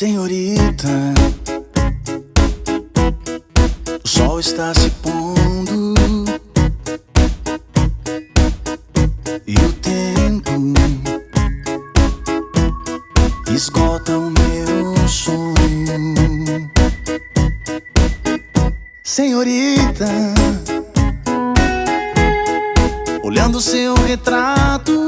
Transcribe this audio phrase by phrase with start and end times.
[0.00, 1.12] Senhorita,
[4.02, 6.24] o sol está se pondo
[9.46, 10.52] e o tempo
[13.54, 16.70] esgota o meu sonho.
[19.04, 20.08] Senhorita,
[23.22, 24.99] olhando seu retrato.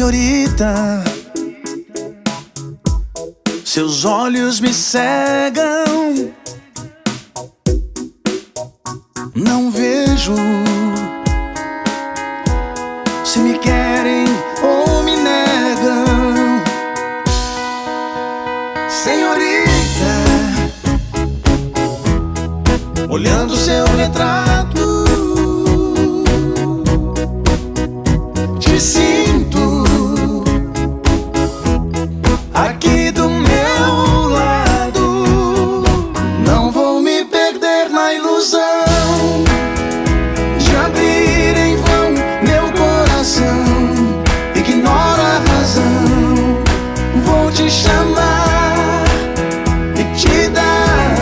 [0.00, 1.04] Senhorita,
[3.62, 6.32] seus olhos me cegam.
[9.34, 10.34] Não vejo
[13.26, 14.24] se me querem
[14.62, 16.62] ou me negam.
[18.88, 20.14] Senhorita,
[23.10, 24.59] olhando seu retrato.
[47.70, 49.04] te chamar
[49.96, 51.14] e te dar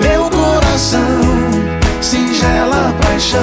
[0.00, 1.00] meu coração,
[2.00, 3.40] singela paixão.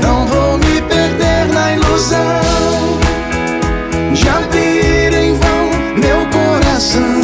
[0.00, 3.00] Não vou me perder na ilusão
[4.14, 7.20] de abrir em vão meu coração.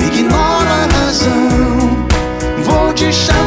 [0.00, 2.08] Ignora a razão,
[2.64, 3.43] vou te chamar.